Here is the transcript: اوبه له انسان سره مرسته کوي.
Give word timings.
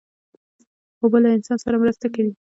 اوبه 1.03 1.17
له 1.23 1.29
انسان 1.37 1.57
سره 1.65 1.75
مرسته 1.83 2.07
کوي. 2.13 2.31